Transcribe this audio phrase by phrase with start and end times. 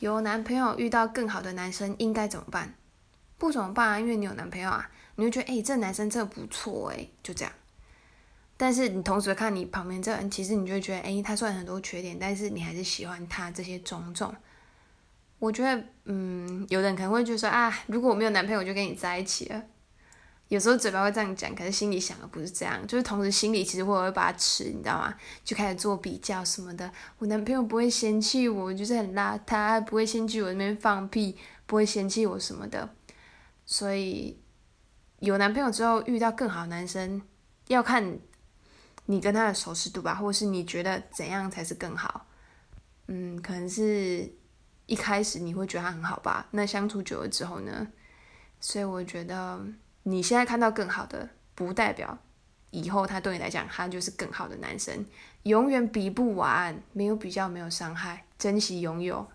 [0.00, 2.74] 有男朋友遇到更好的男生应该怎么办？
[3.38, 7.52] 不怎么办啊，因为你有男朋友啊，你就觉得哎，这男生真的不错哎，就这样。
[8.56, 14.34] 但是你同时看你旁边这人，其实你就会觉得哎，他虽然很多缺点，但是你还是喜欢他这些种种。
[15.38, 19.62] 我觉得，嗯，有的人可能会觉得说啊，如果我没有男朋友，我就跟你在一起了。
[20.50, 25.14] 有时候嘴巴会这样讲，可是心里想的不是这样，就是同时心里其实会会把它吃，你知道吗？
[25.44, 26.90] 就开始做比较什么的。
[27.18, 32.90] 我男朋友不会嫌弃我，就是很邋遢，不会嫌弃我那边放屁，不会嫌弃我什么的。
[33.64, 34.42] 所以
[35.20, 37.22] 有男朋友之后遇到更好男生，
[37.68, 38.18] 要看
[39.06, 42.26] 你跟他的熟识度吧，或是你觉得怎样才是更好？
[43.06, 44.28] 嗯，可能是
[44.86, 47.86] 一开始你会觉得他很好吧，那相处久了之后呢？
[48.58, 49.64] 所以我觉得。
[50.02, 52.18] 你现在看到更好的，不代表
[52.70, 55.04] 以后他对你来讲，他就是更好的男生，
[55.42, 56.82] 永远比不完。
[56.92, 59.26] 没有比较，没有伤害，珍惜拥有。